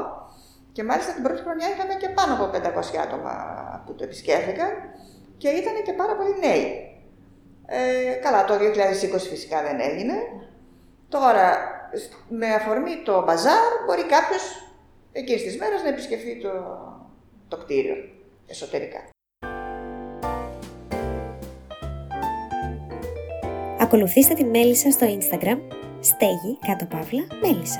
και 0.71 0.83
μάλιστα 0.83 1.13
την 1.13 1.23
πρώτη 1.23 1.41
χρονιά 1.41 1.67
είχαμε 1.69 1.93
και 1.93 2.09
πάνω 2.09 2.33
από 2.33 2.45
500 2.53 2.97
άτομα 3.05 3.33
που 3.85 3.95
το 3.95 4.03
επισκέφθηκαν 4.03 4.69
και 5.37 5.49
ήταν 5.49 5.73
και 5.83 5.93
πάρα 5.93 6.15
πολλοί 6.15 6.35
νέοι. 6.39 6.65
Ε, 7.65 8.13
καλά, 8.13 8.45
το 8.45 8.53
2020 8.53 8.59
φυσικά 9.29 9.61
δεν 9.61 9.79
έγινε. 9.79 10.13
Τώρα, 11.09 11.57
με 12.29 12.53
αφορμή 12.53 13.01
το 13.05 13.23
μπαζάρ, 13.23 13.63
μπορεί 13.85 14.03
κάποιος 14.05 14.70
εκεί 15.11 15.37
στις 15.37 15.57
μέρες 15.57 15.81
να 15.81 15.89
επισκεφθεί 15.89 16.37
το, 16.41 16.49
το 17.47 17.57
κτίριο 17.57 17.95
εσωτερικά. 18.47 19.09
Ακολουθήστε 23.79 24.33
τη 24.33 24.43
Μέλισσα 24.43 24.91
στο 24.91 25.07
Instagram, 25.07 25.59
στέγη 25.99 26.57
κάτω 26.67 26.85
παύλα 26.85 27.23
Μέλισσα. 27.41 27.79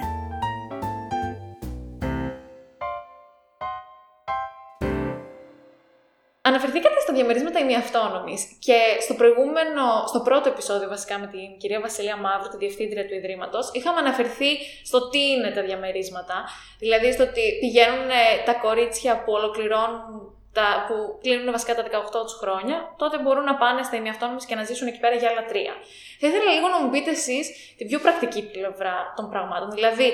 Αναφερθήκατε 6.41 6.90
στα 7.11 7.19
διαμερίσματα 7.19 7.59
ημιαυτόνομη 7.59 8.35
και 8.59 8.79
στο 9.05 9.13
προηγούμενο, 9.13 9.83
στο 10.07 10.19
πρώτο 10.19 10.49
επεισόδιο 10.49 10.87
βασικά 10.87 11.19
με 11.19 11.27
την 11.27 11.47
κυρία 11.57 11.79
Βασιλεία 11.79 12.17
Μαύρου, 12.17 12.49
τη 12.49 12.57
διευθύντρια 12.57 13.05
του 13.07 13.13
Ιδρύματος, 13.13 13.69
είχαμε 13.73 13.99
αναφερθεί 13.99 14.51
στο 14.83 15.09
τι 15.09 15.21
είναι 15.31 15.49
τα 15.51 15.61
διαμερίσματα. 15.61 16.37
Δηλαδή 16.79 17.11
στο 17.11 17.23
ότι 17.23 17.57
πηγαίνουν 17.59 18.09
τα 18.45 18.53
κορίτσια 18.53 19.23
που 19.23 19.31
ολοκληρώνουν 19.33 20.35
τα, 20.53 20.67
που 20.87 20.95
κλείνουν 21.21 21.51
βασικά 21.51 21.75
τα 21.75 21.83
18 21.83 21.87
τους 22.25 22.37
χρόνια, 22.41 22.77
τότε 22.97 23.15
μπορούν 23.21 23.43
να 23.43 23.55
πάνε 23.55 23.83
στα 23.83 23.95
ημιαυτόνομες 23.95 24.45
και 24.45 24.55
να 24.55 24.63
ζήσουν 24.63 24.87
εκεί 24.87 24.99
πέρα 24.99 25.15
για 25.15 25.29
άλλα 25.29 25.43
τρία. 25.51 25.73
Θα 26.19 26.27
ήθελα 26.27 26.51
λίγο 26.55 26.67
να 26.67 26.79
μου 26.81 26.89
πείτε 26.89 27.09
εσείς 27.09 27.45
την 27.77 27.87
πιο 27.87 27.99
πρακτική 27.99 28.41
πλευρά 28.55 29.13
των 29.15 29.29
πραγμάτων. 29.29 29.69
Δηλαδή, 29.71 30.07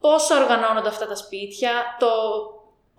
πώς 0.00 0.30
οργανώνονται 0.30 0.88
αυτά 0.88 1.06
τα 1.06 1.16
σπίτια, 1.16 1.72
το 1.98 2.10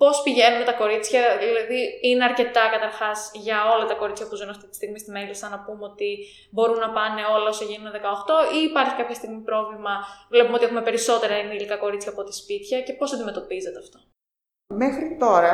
πώς 0.02 0.16
πηγαίνουν 0.26 0.64
τα 0.70 0.76
κορίτσια, 0.82 1.22
δηλαδή 1.44 1.80
είναι 2.08 2.24
αρκετά 2.30 2.64
καταρχάς 2.76 3.20
για 3.46 3.58
όλα 3.74 3.86
τα 3.92 3.96
κορίτσια 4.02 4.28
που 4.28 4.36
ζουν 4.40 4.50
αυτή 4.56 4.68
τη 4.70 4.76
στιγμή 4.80 5.00
στη 5.04 5.12
Μέλισσα 5.16 5.48
να 5.50 5.60
πούμε 5.66 5.84
ότι 5.92 6.10
μπορούν 6.54 6.80
να 6.86 6.90
πάνε 6.98 7.22
όλα 7.36 7.50
όσο 7.54 7.64
γίνουν 7.70 7.92
18 7.92 7.98
ή 8.58 8.60
υπάρχει 8.70 8.96
κάποια 9.02 9.18
στιγμή 9.20 9.42
πρόβλημα, 9.50 9.94
βλέπουμε 10.34 10.56
ότι 10.58 10.66
έχουμε 10.68 10.84
περισσότερα 10.90 11.34
ενήλικα 11.42 11.76
κορίτσια 11.84 12.12
από 12.12 12.24
τη 12.24 12.34
σπίτια 12.42 12.78
και 12.86 12.94
πώς 12.94 13.14
αντιμετωπίζετε 13.14 13.80
αυτό. 13.84 13.98
Μέχρι 14.84 15.08
τώρα 15.24 15.52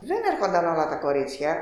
δεν 0.00 0.20
έρχονταν 0.32 0.64
όλα 0.72 0.86
τα 0.88 0.96
κορίτσια, 1.04 1.52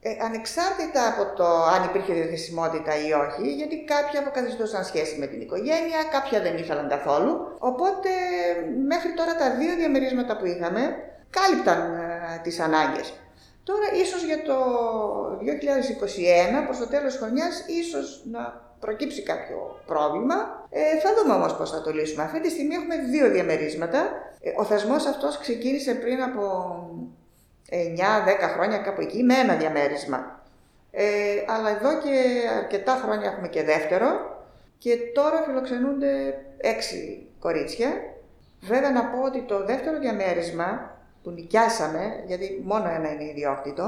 ε, 0.00 0.10
ανεξάρτητα 0.28 1.02
από 1.12 1.22
το 1.36 1.48
αν 1.74 1.80
υπήρχε 1.88 2.12
διαθεσιμότητα 2.12 2.92
ή 3.06 3.12
όχι, 3.24 3.44
γιατί 3.60 3.76
κάποια 3.84 4.20
αποκαθιστούσαν 4.20 4.84
σχέση 4.84 5.18
με 5.18 5.26
την 5.26 5.40
οικογένεια, 5.40 6.00
κάποια 6.10 6.40
δεν 6.40 6.56
ήθελαν 6.56 6.88
καθόλου. 6.88 7.32
Οπότε 7.58 8.10
μέχρι 8.92 9.12
τώρα 9.18 9.34
τα 9.34 9.48
δύο 9.58 9.74
διαμερίσματα 9.80 10.36
που 10.36 10.46
είχαμε 10.46 10.82
κάλυπταν 11.30 11.94
ε, 11.94 12.40
τις 12.42 12.60
ανάγκες. 12.60 13.12
Τώρα 13.64 13.86
ίσως 14.02 14.24
για 14.24 14.42
το 14.42 14.56
2021, 16.62 16.64
προς 16.64 16.78
το 16.78 16.88
τέλος 16.88 17.12
της 17.12 17.20
χρονιάς, 17.20 17.64
ίσως 17.66 18.22
να 18.30 18.66
προκύψει 18.80 19.22
κάποιο 19.22 19.80
πρόβλημα. 19.86 20.66
Ε, 20.70 20.98
θα 20.98 21.10
δούμε 21.16 21.34
όμως 21.34 21.56
πώς 21.56 21.70
θα 21.70 21.80
το 21.82 21.90
λύσουμε. 21.90 22.22
Αυτή 22.22 22.40
τη 22.40 22.50
στιγμή 22.50 22.74
έχουμε 22.74 22.96
δύο 22.96 23.30
διαμερίσματα. 23.30 23.98
Ε, 24.40 24.50
ο 24.56 24.64
θεσμός 24.64 25.06
αυτός 25.06 25.38
ξεκίνησε 25.38 25.94
πριν 25.94 26.22
από 26.22 26.42
9-10 27.70 28.48
χρόνια 28.54 28.78
κάπου 28.78 29.00
εκεί 29.00 29.22
με 29.22 29.34
ένα 29.34 29.54
διαμέρισμα. 29.54 30.42
Ε, 30.90 31.04
αλλά 31.46 31.70
εδώ 31.70 32.00
και 32.00 32.48
αρκετά 32.56 33.00
χρόνια 33.02 33.30
έχουμε 33.30 33.48
και 33.48 33.62
δεύτερο 33.62 34.08
και 34.78 34.96
τώρα 35.14 35.42
φιλοξενούνται 35.42 36.44
έξι 36.56 37.26
κορίτσια. 37.38 37.88
Βέβαια 38.60 38.90
να 38.90 39.04
πω 39.04 39.22
ότι 39.22 39.42
το 39.42 39.64
δεύτερο 39.64 39.98
διαμέρισμα 39.98 40.97
που 41.28 41.34
νοικιάσαμε, 41.34 42.22
γιατί 42.26 42.62
μόνο 42.64 42.88
ένα 42.88 43.12
είναι 43.12 43.24
ιδιόκτητο, 43.24 43.86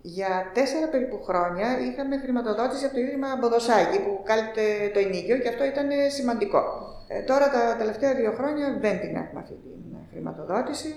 για 0.00 0.50
τέσσερα 0.54 0.86
περίπου 0.88 1.22
χρόνια 1.22 1.68
είχαμε 1.88 2.18
χρηματοδότηση 2.18 2.84
από 2.84 2.94
το 2.94 3.00
Ίδρυμα 3.00 3.28
Μποδοσάκη 3.38 3.98
που 4.04 4.22
κάλυπτε 4.24 4.62
το 4.94 4.98
ενίκιο 4.98 5.36
και 5.38 5.48
αυτό 5.48 5.64
ήταν 5.64 5.88
σημαντικό. 6.16 6.62
Ε, 7.08 7.20
τώρα 7.22 7.50
τα 7.50 7.76
τελευταία 7.78 8.14
δύο 8.14 8.32
χρόνια 8.38 8.66
δεν 8.80 9.00
την 9.00 9.16
έχουμε 9.16 9.40
αυτή 9.40 9.54
την 9.64 9.80
χρηματοδότηση, 10.10 10.92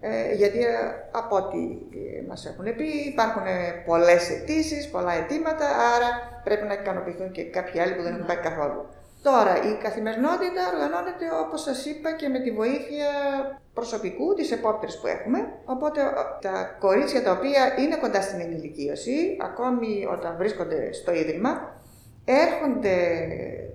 ε, 0.00 0.34
γιατί 0.34 0.58
ε, 0.58 0.74
από 1.10 1.36
ό,τι 1.36 1.62
ε, 2.18 2.26
μας 2.28 2.46
έχουν 2.46 2.64
πει 2.76 2.88
υπάρχουν 3.12 3.46
πολλές 3.86 4.30
αιτήσεις, 4.30 4.90
πολλά 4.90 5.12
αιτήματα, 5.12 5.66
άρα 5.94 6.40
πρέπει 6.44 6.66
να 6.66 6.74
ικανοποιηθούν 6.74 7.30
και 7.30 7.44
κάποιοι 7.44 7.80
άλλοι 7.80 7.94
που 7.94 8.02
δεν 8.02 8.12
έχουν 8.14 8.26
πάει 8.26 8.36
καθόλου. 8.36 8.86
Τώρα, 9.28 9.54
η 9.70 9.72
καθημερινότητα 9.84 10.62
οργανώνεται, 10.72 11.26
όπως 11.44 11.60
σας 11.62 11.84
είπα, 11.86 12.12
και 12.12 12.28
με 12.28 12.38
τη 12.38 12.50
βοήθεια 12.50 13.10
προσωπικού 13.74 14.34
της 14.34 14.50
επόπτρης 14.50 14.98
που 15.00 15.06
έχουμε. 15.06 15.38
Οπότε, 15.64 16.00
τα 16.40 16.76
κορίτσια 16.84 17.22
τα 17.22 17.30
οποία 17.30 17.62
είναι 17.82 17.96
κοντά 17.96 18.20
στην 18.20 18.40
ενηλικίωση, 18.40 19.36
ακόμη 19.48 20.06
όταν 20.14 20.36
βρίσκονται 20.38 20.92
στο 20.92 21.12
Ίδρυμα, 21.12 21.52
έρχονται 22.24 22.96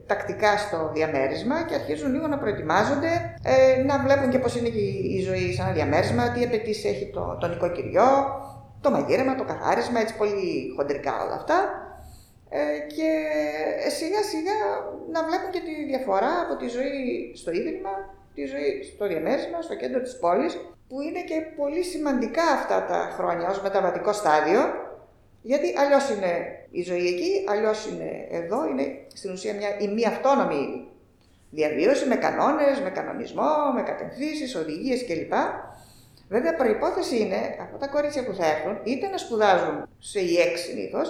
τακτικά 0.05 0.57
στο 0.57 0.91
διαμέρισμα 0.93 1.63
και 1.67 1.75
αρχίζουν 1.75 2.13
λίγο 2.13 2.27
να 2.27 2.37
προετοιμάζονται, 2.37 3.11
ε, 3.43 3.83
να 3.83 3.99
βλέπουν 3.99 4.29
και 4.29 4.39
πώς 4.39 4.55
είναι 4.55 4.69
και 4.69 4.83
η 5.17 5.21
ζωή 5.27 5.53
σε 5.53 5.61
ένα 5.61 5.71
διαμέρισμα, 5.71 6.31
τι 6.31 6.43
απαιτήσεις 6.43 6.85
έχει 6.85 7.09
το, 7.13 7.37
το 7.41 7.47
νοικοκυριό, 7.47 8.09
το 8.81 8.91
μαγείρεμα, 8.91 9.35
το 9.35 9.43
καθάρισμα, 9.43 9.99
έτσι 9.99 10.15
πολύ 10.15 10.73
χοντρικά 10.75 11.13
όλα 11.23 11.35
αυτά. 11.35 11.57
Ε, 12.55 12.79
και 12.95 13.09
σιγά 13.89 14.21
σιγά 14.23 14.57
να 15.11 15.23
βλέπουν 15.23 15.51
και 15.51 15.59
τη 15.59 15.85
διαφορά 15.85 16.33
από 16.43 16.55
τη 16.55 16.67
ζωή 16.67 17.31
στο 17.35 17.51
ίδρυμα, 17.51 17.93
τη 18.33 18.45
ζωή 18.45 18.83
στο 18.83 19.07
διαμέρισμα, 19.07 19.61
στο 19.61 19.75
κέντρο 19.75 20.01
της 20.01 20.17
πόλης, 20.19 20.53
που 20.87 21.01
είναι 21.01 21.21
και 21.21 21.41
πολύ 21.55 21.83
σημαντικά 21.83 22.43
αυτά 22.43 22.85
τα 22.85 23.09
χρόνια 23.17 23.49
ως 23.49 23.61
μεταβατικό 23.61 24.13
στάδιο, 24.13 24.61
γιατί 25.41 25.73
αλλιώς 25.77 26.09
είναι 26.09 26.31
η 26.71 26.81
ζωή 26.83 27.07
εκεί, 27.07 27.45
αλλιώς 27.47 27.87
είναι 27.87 28.27
εδώ, 28.29 28.67
είναι 28.67 28.85
στην 29.13 29.31
ουσία 29.31 29.53
μια, 29.53 29.79
η 29.79 29.87
μη 29.87 30.05
αυτόνομη 30.05 30.87
διαβίωση 31.49 32.07
με 32.07 32.15
κανόνες, 32.15 32.79
με 32.83 32.89
κανονισμό, 32.89 33.51
με 33.73 33.81
κατευθύνσεις, 33.81 34.55
οδηγίες 34.55 35.05
κλπ. 35.05 35.33
Βέβαια, 36.29 36.55
προπόθεση 36.55 37.17
είναι 37.19 37.57
αυτά 37.61 37.77
τα 37.77 37.87
κορίτσια 37.87 38.23
που 38.25 38.33
θα 38.33 38.45
έρθουν 38.45 38.79
είτε 38.83 39.07
να 39.07 39.17
σπουδάζουν 39.17 39.89
σε 39.99 40.19
ΙΕΚ 40.19 40.57
συνήθω, 40.57 41.01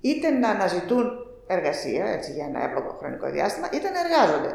είτε 0.00 0.30
να 0.30 0.48
αναζητούν 0.48 1.04
εργασία 1.46 2.06
έτσι, 2.06 2.32
για 2.32 2.44
ένα 2.46 2.64
εύλογο 2.64 2.96
χρονικό 2.98 3.30
διάστημα, 3.30 3.68
είτε 3.72 3.88
να 3.90 4.00
εργάζονται. 4.04 4.52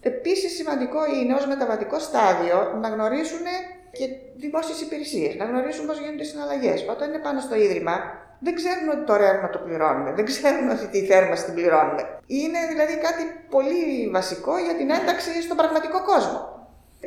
Επίσης, 0.00 0.54
σημαντικό 0.54 1.00
είναι 1.14 1.34
ως 1.34 1.46
μεταβατικό 1.46 1.98
στάδιο 1.98 2.56
να 2.82 2.88
γνωρίσουν 2.88 3.44
και 3.92 4.06
δημόσιες 4.36 4.80
υπηρεσίες, 4.80 5.34
να 5.34 5.44
γνωρίσουν 5.44 5.86
πώς 5.86 5.98
γίνονται 5.98 6.22
οι 6.22 6.30
συναλλαγές. 6.32 6.86
Όταν 6.90 7.08
είναι 7.08 7.18
πάνω 7.18 7.40
στο 7.40 7.54
ίδρυμα, 7.54 7.94
δεν 8.40 8.54
ξέρουν 8.54 8.88
ότι 8.94 9.04
το 9.04 9.16
ρεύμα 9.16 9.50
το 9.50 9.58
πληρώνουμε, 9.58 10.12
δεν 10.12 10.24
ξέρουν 10.24 10.70
ότι 10.70 10.86
τη 10.86 11.00
θέρμανση 11.10 11.44
την 11.44 11.54
πληρώνουμε. 11.54 12.02
Είναι 12.26 12.58
δηλαδή 12.70 12.94
κάτι 13.06 13.22
πολύ 13.54 14.08
βασικό 14.12 14.58
για 14.58 14.74
την 14.74 14.90
ένταξη 14.90 15.42
στον 15.42 15.56
πραγματικό 15.56 15.98
κόσμο. 16.12 16.40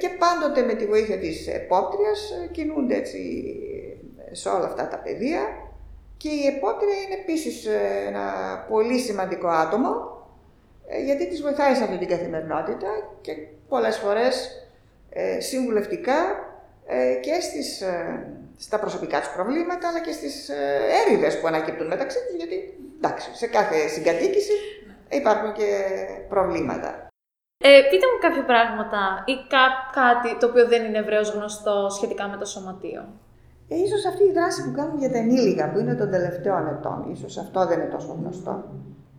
Και 0.01 0.09
πάντοτε 0.09 0.61
με 0.61 0.73
τη 0.73 0.85
βοήθεια 0.85 1.17
της 1.17 1.47
επόπτριας 1.47 2.19
κινούνται 2.51 2.95
έτσι 2.95 3.19
σε 4.31 4.49
όλα 4.49 4.65
αυτά 4.65 4.87
τα 4.87 4.97
πεδία 4.97 5.41
και 6.17 6.29
η 6.29 6.45
επόπτρια 6.45 6.95
είναι 7.03 7.21
επίσης 7.21 7.65
ένα 8.07 8.25
πολύ 8.69 8.99
σημαντικό 8.99 9.47
άτομο 9.47 9.91
ε, 10.87 11.03
γιατί 11.03 11.27
τις 11.27 11.41
βοηθάει 11.41 11.75
σε 11.75 11.83
αυτή 11.83 11.97
την 11.97 12.07
καθημερινότητα 12.07 12.87
και 13.21 13.31
πολλές 13.69 13.97
φορές 13.97 14.65
ε, 15.09 15.39
συμβουλευτικά 15.39 16.15
ε, 16.85 17.13
και 17.13 17.39
στις 17.41 17.83
στα 18.57 18.79
προσωπικά 18.79 19.21
του 19.21 19.31
προβλήματα, 19.35 19.87
αλλά 19.87 19.99
και 19.99 20.11
στις 20.11 20.49
ε, 20.49 20.79
έρηδες 21.05 21.39
που 21.39 21.47
ανακύπτουν 21.47 21.87
μεταξύ 21.87 22.17
τους, 22.25 22.35
γιατί 22.35 22.77
εντάξει, 22.97 23.35
σε 23.35 23.47
κάθε 23.47 23.87
συγκατοίκηση 23.87 24.51
υπάρχουν 25.09 25.53
και 25.53 25.69
προβλήματα. 26.29 27.07
Ε, 27.63 27.81
πείτε 27.89 28.05
μου 28.11 28.19
κάποια 28.21 28.45
πράγματα 28.45 29.23
ή 29.25 29.33
κάτι 29.91 30.37
το 30.39 30.47
οποίο 30.47 30.67
δεν 30.67 30.85
είναι 30.85 30.97
ευρέως 30.97 31.29
γνωστό 31.29 31.89
σχετικά 31.89 32.27
με 32.27 32.37
το 32.37 32.45
σωματείο. 32.45 33.03
Ε, 33.69 33.75
ίσως 33.75 34.05
αυτή 34.05 34.23
η 34.23 34.31
δράση 34.31 34.63
που 34.63 34.71
κάνουν 34.71 34.97
για 34.97 35.11
τα 35.11 35.17
ενήλικα, 35.17 35.71
που 35.71 35.79
είναι 35.79 35.95
των 35.95 36.09
τελευταίων 36.09 36.67
ετών, 36.67 37.11
ίσως 37.11 37.37
αυτό 37.37 37.67
δεν 37.67 37.79
είναι 37.79 37.89
τόσο 37.89 38.17
γνωστό, 38.19 38.63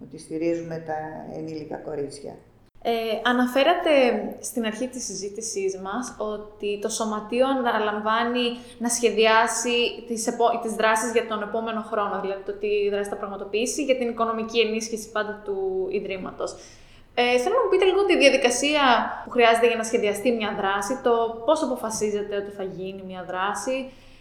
ότι 0.03 0.19
στηρίζουμε 0.19 0.83
τα 0.87 0.99
ενήλικα 1.39 1.77
κορίτσια. 1.77 2.35
Ε, 2.83 2.91
αναφέρατε 3.23 3.91
στην 4.41 4.65
αρχή 4.65 4.89
της 4.89 5.05
συζήτησής 5.05 5.79
μας 5.79 6.15
ότι 6.19 6.79
το 6.83 6.89
Σωματείο 6.89 7.47
αναλαμβάνει 7.49 8.47
να 8.79 8.89
σχεδιάσει 8.89 10.05
τις, 10.07 10.27
επο... 10.27 10.45
τις 10.63 10.73
δράσεις 10.73 11.13
για 11.13 11.27
τον 11.27 11.43
επόμενο 11.43 11.81
χρόνο, 11.81 12.21
δηλαδή 12.21 12.43
το 12.43 12.53
τι 12.53 12.89
δράση 12.91 13.09
θα 13.09 13.17
πραγματοποιήσει 13.17 13.85
για 13.85 13.97
την 13.97 14.09
οικονομική 14.09 14.61
ενίσχυση 14.61 15.11
πάντα 15.11 15.43
του 15.45 15.87
Ιδρύματος. 15.91 16.51
Ε, 17.15 17.39
θέλω 17.39 17.55
να 17.55 17.63
μου 17.63 17.71
πείτε 17.71 17.85
λίγο 17.85 18.05
τη 18.05 18.17
διαδικασία 18.19 18.83
που 19.25 19.31
χρειάζεται 19.31 19.67
για 19.67 19.77
να 19.77 19.85
σχεδιαστεί 19.85 20.31
μια 20.33 20.55
δράση, 20.61 21.01
το 21.03 21.43
πώς 21.47 21.63
αποφασίζετε 21.63 22.37
ότι 22.37 22.51
θα 22.51 22.63
γίνει 22.63 23.03
μια 23.07 23.25
δράση 23.31 23.77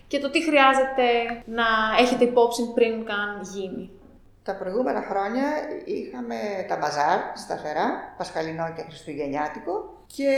και 0.08 0.20
το 0.20 0.30
τι 0.30 0.44
χρειάζεται 0.44 1.06
να 1.46 1.66
έχετε 2.00 2.24
υπόψη 2.24 2.72
πριν 2.74 3.06
καν 3.06 3.42
γίνει. 3.54 3.92
Τα 4.44 4.56
προηγούμενα 4.56 5.02
χρόνια 5.10 5.46
είχαμε 5.86 6.36
τα 6.68 6.78
μπαζάρ 6.78 7.20
σταθερά, 7.34 8.14
Πασχαλινό 8.18 8.74
και 8.76 8.82
Χριστουγεννιάτικο 8.82 10.04
και 10.16 10.32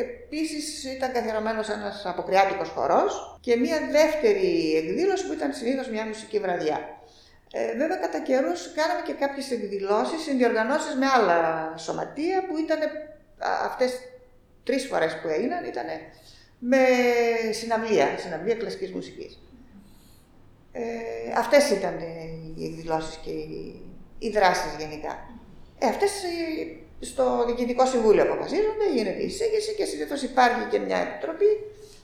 επίσης 0.00 0.84
ήταν 0.84 1.12
καθιερωμένος 1.12 1.68
ένας 1.68 2.06
αποκριάτικος 2.06 2.68
χορός 2.68 3.38
και 3.40 3.56
μια 3.56 3.78
δεύτερη 3.90 4.76
εκδήλωση 4.76 5.26
που 5.26 5.32
ήταν 5.32 5.52
συνήθως 5.52 5.88
μια 5.88 6.06
μουσική 6.06 6.38
βραδιά. 6.38 6.78
Ε, 7.52 7.76
βέβαια, 7.76 7.96
κατά 7.96 8.20
καιρούς 8.20 8.72
κάναμε 8.72 9.00
και 9.06 9.12
κάποιες 9.12 9.50
εκδηλώσεις, 9.50 10.22
συνδιοργανώσεις 10.22 10.94
με 10.94 11.06
άλλα 11.06 11.38
σωματεία 11.76 12.46
που 12.46 12.56
ήταν 12.56 12.78
αυτές 13.64 13.92
τρεις 14.64 14.86
φορές 14.86 15.20
που 15.20 15.28
έγιναν 15.28 15.64
ήταν 15.64 15.86
με 16.64 16.78
συναυλία, 17.50 18.18
συναυλία 18.18 18.54
κλασικής 18.54 18.92
μουσικής. 18.92 19.38
Ε, 20.72 20.82
αυτές 21.36 21.70
ήταν 21.70 21.98
οι 22.56 22.64
εκδηλώσεις 22.64 23.16
και 23.24 23.30
οι, 23.30 23.80
οι 24.18 24.30
δράσεις 24.30 24.74
γενικά. 24.78 25.12
Ε, 25.78 25.86
αυτές 25.86 26.10
στο 27.00 27.44
Διοικητικό 27.46 27.86
Συμβούλιο 27.86 28.22
αποφασίζονται, 28.22 28.92
γίνεται 28.94 29.22
η 29.22 29.26
εισήγηση 29.26 29.74
και 29.74 29.84
συνήθως 29.84 30.22
υπάρχει 30.22 30.64
και 30.70 30.78
μια 30.78 30.96
επιτροπή, 30.96 31.50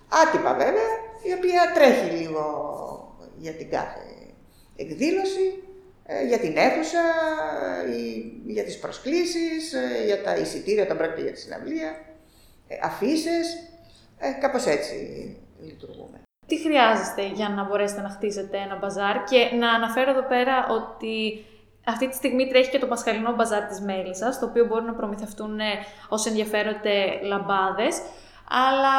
άτυπα 0.09 0.55
βέβαια, 0.55 0.91
η 1.23 1.33
οποία 1.33 1.73
τρέχει 1.75 2.11
λίγο 2.17 2.45
για 3.39 3.53
την 3.53 3.71
κάθε 3.71 4.07
εκδήλωση, 4.77 5.63
ε, 6.07 6.27
για 6.27 6.39
την 6.39 6.57
αίθουσα, 6.57 7.05
για 8.47 8.65
τις 8.65 8.79
προσκλήσεις, 8.79 9.73
ε, 9.73 10.05
για 10.05 10.23
τα 10.23 10.37
εισιτήρια, 10.37 10.87
τα 10.87 10.97
πρόκειται 10.97 11.23
για 11.23 11.33
τη 11.33 11.41
συναυλία, 11.41 12.05
ε, 14.19 14.27
αφήσει, 14.27 14.41
κάπως 14.41 14.67
έτσι 14.67 14.95
λειτουργούμε. 15.61 16.21
Τι 16.47 16.61
χρειάζεστε 16.61 17.27
για 17.27 17.49
να 17.49 17.65
μπορέσετε 17.65 18.01
να 18.01 18.09
χτίσετε 18.09 18.57
ένα 18.57 18.77
μπαζάρ; 18.77 19.25
Και 19.25 19.57
να 19.57 19.73
αναφέρω 19.73 20.11
εδώ 20.11 20.23
πέρα 20.23 20.67
ότι 20.71 21.45
αυτή 21.87 22.09
τη 22.09 22.15
στιγμή 22.15 22.49
τρέχει 22.49 22.71
και 22.71 22.79
το 22.79 22.87
Πασχαλινό 22.87 23.35
Μπαζάρ 23.35 23.65
της 23.65 23.81
Μέλισσας, 23.81 24.39
το 24.39 24.47
οποίο 24.47 24.67
μπορούν 24.67 24.85
να 24.85 24.93
προμηθευτούν 24.95 25.59
όσοι 26.09 26.29
ενδιαφέρονται 26.29 27.21
λαμπάδες, 27.23 28.03
αλλά 28.49 28.97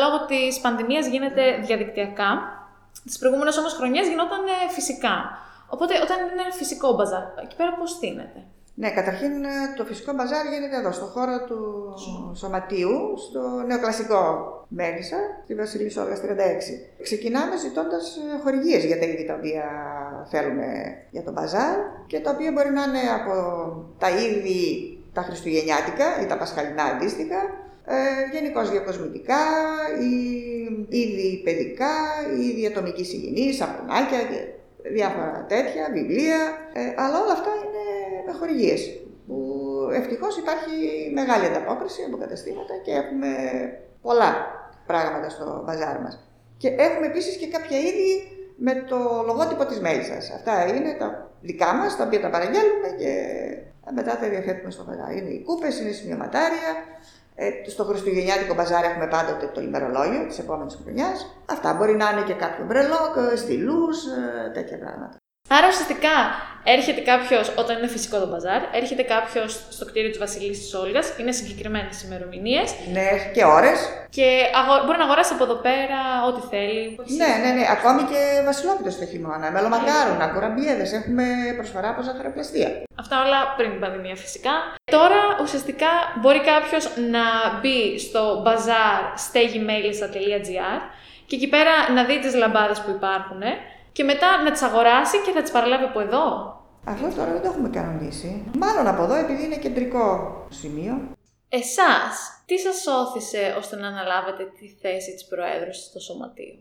λόγω 0.00 0.26
της 0.26 0.60
πανδημίας 0.60 1.06
γίνεται 1.06 1.58
διαδικτυακά 1.58 2.58
τις 3.04 3.18
προηγούμενες 3.18 3.56
όμως 3.58 3.72
χρονιές 3.72 4.08
γινόταν 4.08 4.40
φυσικά. 4.70 5.38
Οπότε 5.68 5.94
όταν 6.02 6.18
είναι 6.18 6.42
ένα 6.42 6.52
φυσικό 6.52 6.94
μπαζάρ, 6.94 7.22
εκεί 7.42 7.56
πέρα 7.56 7.74
πώς 7.74 7.90
στείνεται; 7.90 8.44
Ναι, 8.76 8.90
καταρχήν 8.90 9.32
το 9.76 9.84
φυσικό 9.84 10.12
μπαζάρ 10.12 10.46
γίνεται 10.46 10.76
εδώ, 10.76 10.92
στο 10.92 11.04
χώρο 11.04 11.44
του 11.48 11.58
Σωματείου, 12.34 13.14
στο 13.28 13.40
νεοκλασικό 13.66 14.22
Μέλισσα, 14.68 15.16
στη 15.44 15.54
Βασιλής 15.54 15.92
Σόργα 15.92 16.16
36. 16.16 16.18
Ξεκινάμε 17.02 17.56
ζητώντας 17.56 18.16
ε, 18.16 18.40
χορηγίες 18.42 18.84
για 18.84 18.98
τα 18.98 19.04
είδη 19.06 19.24
τα 19.26 19.34
οποία 19.34 19.64
θέλουμε 20.30 20.66
για 21.10 21.22
το 21.22 21.32
μπαζάρ 21.32 21.76
και 22.06 22.20
τα 22.20 22.30
οποία 22.30 22.52
μπορεί 22.52 22.70
να 22.70 22.82
είναι 22.82 23.04
από 23.20 23.34
τα 23.98 24.08
είδη 24.10 24.62
τα 25.12 25.22
χριστουγεννιάτικα 25.22 26.06
ή 26.22 26.26
τα 26.26 26.36
πασχαλινά 26.38 26.84
αντίστοιχα, 26.84 27.40
ε, 27.84 27.94
γενικώς 28.32 28.70
διακοσμητικά, 28.70 29.42
ή 30.08 30.14
είδη 30.98 31.40
παιδικά, 31.44 31.94
είδη 32.40 32.66
ατομικής 32.66 33.12
υγιεινής, 33.12 33.56
σαπουνάκια 33.56 34.20
και 34.30 34.38
διάφορα 34.96 35.44
τέτοια, 35.48 35.84
βιβλία. 35.92 36.40
Ε, 36.72 36.80
αλλά 37.02 37.16
όλα 37.22 37.32
αυτά 37.38 37.50
είναι 37.56 37.70
με 37.73 37.73
χορηγίες. 38.38 38.80
Που 39.26 39.38
ευτυχώς 39.92 40.36
υπάρχει 40.36 40.74
μεγάλη 41.14 41.44
ανταπόκριση 41.46 42.02
από 42.08 42.16
καταστήματα 42.16 42.74
και 42.84 42.90
έχουμε 42.90 43.28
πολλά 44.02 44.32
πράγματα 44.86 45.28
στο 45.28 45.62
μπαζάρ 45.64 46.00
μας. 46.00 46.14
Και 46.56 46.68
έχουμε 46.68 47.06
επίσης 47.06 47.36
και 47.36 47.48
κάποια 47.48 47.78
είδη 47.78 48.10
με 48.56 48.72
το 48.88 48.98
λογότυπο 49.26 49.64
της 49.66 49.80
μέλισσα. 49.80 50.14
Αυτά 50.14 50.66
είναι 50.66 50.92
τα 50.98 51.30
δικά 51.40 51.74
μας, 51.74 51.96
τα 51.96 52.04
οποία 52.04 52.20
τα 52.20 52.30
παραγγέλνουμε 52.30 52.88
και 52.98 53.12
μετά 53.94 54.16
τα 54.18 54.28
διαθέτουμε 54.28 54.70
στο 54.70 54.84
μπαζάρ. 54.84 55.16
Είναι 55.16 55.30
οι 55.30 55.42
κούπες, 55.42 55.80
είναι 55.80 55.88
η 55.88 55.92
σημειωματάρια, 55.92 56.70
ε, 57.34 57.50
στο 57.66 57.84
Χριστουγεννιάτικο 57.84 58.54
μπαζάρ 58.54 58.84
έχουμε 58.84 59.06
πάντοτε 59.06 59.46
το 59.54 59.60
ημερολόγιο 59.60 60.26
της 60.26 60.38
επόμενης 60.38 60.78
χρονιάς. 60.82 61.36
Αυτά 61.46 61.74
μπορεί 61.74 61.94
να 61.96 62.10
είναι 62.10 62.22
και 62.22 62.34
κάποιο 62.34 62.64
μπρελόκ, 62.64 63.14
στυλούς, 63.36 64.06
ε, 64.06 64.50
τέτοια 64.54 64.78
πράγματα. 64.78 65.16
Άρα 65.48 65.68
ουσιαστικά 65.68 66.10
έρχεται 66.64 67.00
κάποιος, 67.00 67.52
όταν 67.56 67.78
είναι 67.78 67.86
φυσικό 67.86 68.18
το 68.18 68.26
μπαζάρ, 68.26 68.62
έρχεται 68.72 69.02
κάποιος 69.02 69.60
στο 69.76 69.84
κτίριο 69.84 70.10
της 70.10 70.18
Βασιλής 70.18 70.58
της 70.58 70.74
Όλγας, 70.74 71.14
είναι 71.18 71.32
συγκεκριμένες 71.32 72.02
ημερομηνίες. 72.02 72.74
Ναι, 72.92 73.08
και 73.34 73.44
ώρες. 73.44 73.78
Και 74.16 74.26
αγο... 74.60 74.84
μπορεί 74.84 74.98
να 74.98 75.04
αγοράσει 75.04 75.32
από 75.34 75.44
εδώ 75.44 75.54
πέρα 75.54 75.98
ό,τι 76.28 76.40
θέλει. 76.50 76.98
Ναι, 77.20 77.30
ναι, 77.42 77.50
ναι. 77.56 77.64
Ακόμη 77.76 78.02
και 78.10 78.20
βασιλόπιτος 78.44 78.98
το 78.98 79.06
χειμώνα. 79.06 79.50
Μελομακάρονα, 79.50 80.26
κουραμπιέδες. 80.32 80.92
Έχουμε 80.92 81.24
προσφορά 81.56 81.88
από 81.88 82.02
ζαχαροπλαστεία. 82.02 82.82
Αυτά 83.02 83.14
όλα 83.24 83.54
πριν 83.56 83.70
την 83.70 83.80
πανδημία 83.80 84.16
φυσικά. 84.16 84.54
Τώρα 84.84 85.20
ουσιαστικά 85.42 85.90
μπορεί 86.20 86.40
κάποιος 86.52 86.84
να 87.14 87.24
μπει 87.60 87.98
στο 87.98 88.42
bazaar.stegimailis.gr 88.46 90.80
και 91.26 91.36
εκεί 91.36 91.48
πέρα 91.48 91.90
να 91.94 92.04
δει 92.04 92.18
τις 92.18 92.34
λαμπάδες 92.34 92.80
που 92.80 92.90
υπάρχουν 92.90 93.42
και 93.96 94.04
μετά 94.04 94.42
να 94.42 94.50
τις 94.52 94.62
αγοράσει 94.62 95.16
και 95.24 95.32
θα 95.32 95.42
τις 95.42 95.50
παραλάβει 95.50 95.84
από 95.84 96.00
εδώ. 96.00 96.24
Αυτό 96.84 97.06
τώρα 97.16 97.32
δεν 97.32 97.42
το 97.42 97.48
έχουμε 97.48 97.68
κανονίσει. 97.68 98.50
Μάλλον 98.58 98.86
από 98.86 99.02
εδώ 99.02 99.14
επειδή 99.14 99.44
είναι 99.44 99.56
κεντρικό 99.56 100.06
σημείο. 100.50 100.94
Εσάς, 101.48 102.14
τι 102.46 102.58
σας 102.58 102.86
όθησε 102.86 103.54
ώστε 103.58 103.76
να 103.76 103.86
αναλάβετε 103.88 104.44
τη 104.58 104.68
θέση 104.68 105.12
της 105.12 105.26
Προέδρου 105.26 105.74
στο 105.74 106.00
Σωματείο; 106.00 106.56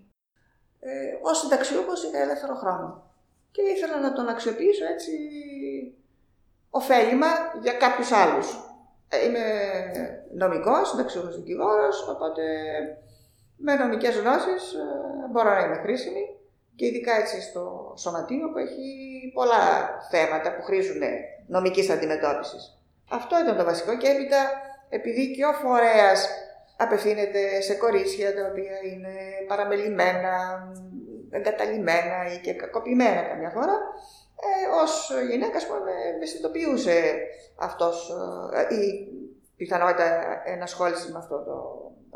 Ε, 0.79 0.89
Ω 1.29 1.33
συνταξιούχος 1.33 2.03
είχα 2.03 2.19
ελεύθερο 2.21 2.55
χρόνο. 2.55 2.87
Και 3.51 3.61
ήθελα 3.61 3.99
να 3.99 4.13
τον 4.13 4.27
αξιοποιήσω 4.29 4.85
έτσι 4.85 5.11
ωφέλιμα 6.69 7.27
για 7.61 7.73
κάποιους 7.73 8.11
άλλους. 8.11 8.47
Ε, 9.09 9.25
είμαι 9.25 9.45
νομικός, 10.35 10.89
συνταξιούχος 10.89 11.35
δικηγόρος, 11.35 12.07
οπότε 12.07 12.43
με 13.57 13.75
νομικές 13.75 14.15
γνώσεις 14.17 14.73
ε, 14.73 14.85
μπορώ 15.31 15.49
να 15.53 15.63
είμαι 15.63 15.79
χρήσιμη 15.83 16.23
και 16.75 16.85
ειδικά 16.85 17.15
έτσι 17.15 17.41
στο 17.41 17.93
σωματείο 17.97 18.51
που 18.51 18.57
έχει 18.57 18.87
πολλά 19.33 19.63
θέματα 20.11 20.55
που 20.55 20.63
χρήζουν 20.63 21.01
νομικής 21.47 21.89
αντιμετώπισης. 21.89 22.77
Αυτό 23.09 23.39
ήταν 23.39 23.57
το 23.57 23.63
βασικό 23.63 23.97
και 23.97 24.07
έπειτα 24.07 24.51
επειδή 24.89 25.31
και 25.35 25.45
ο 25.45 25.53
φορέας 25.53 26.29
απευθύνεται 26.77 27.61
σε 27.61 27.73
κορίτσια 27.75 28.35
τα 28.35 28.47
οποία 28.51 28.75
είναι 28.91 29.13
παραμελημένα, 29.47 30.33
εγκαταλειμμένα 31.29 32.33
ή 32.33 32.37
και 32.37 32.53
κακοποιημένα 32.53 33.21
καμιά 33.21 33.49
φορά, 33.49 33.77
ε, 34.45 34.81
ως 34.83 35.11
γυναίκας 35.29 35.63
ας 35.63 35.67
πούμε, 35.67 35.91
με 36.19 36.25
συνειδητοποιούσε 36.25 37.13
αυτός 37.55 38.11
ε, 38.69 38.75
η 38.75 39.07
πιθανότητα 39.55 40.41
ενασχόλησης 40.45 41.11
με 41.11 41.17
αυτό 41.17 41.43
το 41.43 41.57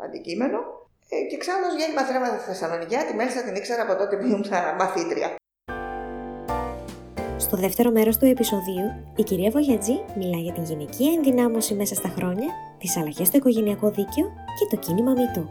αντικείμενο 0.04 0.58
ε, 0.58 0.87
και 1.08 1.36
ξανά 1.36 1.66
ως 1.66 1.74
γέννημα 1.78 2.02
θρέματα 2.02 2.38
στη 2.38 2.46
Θεσσαλονίκη, 2.50 2.96
τη 3.08 3.14
Μέλισσα 3.14 3.42
την 3.42 3.54
ήξερα 3.54 3.82
από 3.82 3.96
τότε 3.96 4.16
που 4.16 4.26
ήμουν 4.26 4.44
μαθήτρια. 4.78 5.34
Στο 7.36 7.56
δεύτερο 7.56 7.90
μέρος 7.90 8.18
του 8.18 8.24
επεισοδίου, 8.24 8.86
η 9.16 9.22
κυρία 9.22 9.50
Βογιατζή 9.50 10.00
μιλά 10.16 10.38
για 10.38 10.52
την 10.52 10.64
γυναικεία 10.64 11.12
ενδυνάμωση 11.12 11.74
μέσα 11.74 11.94
στα 11.94 12.08
χρόνια, 12.08 12.48
τις 12.78 12.96
αλλαγές 12.96 13.26
στο 13.26 13.36
οικογενειακό 13.36 13.90
δίκαιο 13.90 14.26
και 14.58 14.76
το 14.76 14.76
κίνημα 14.76 15.12
μητού. 15.12 15.48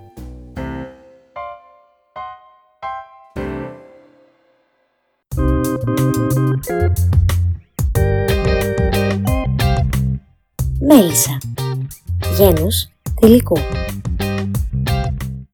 Μέλισσα 10.80 11.38
Γένος 12.38 12.90
Τελικού 13.20 13.58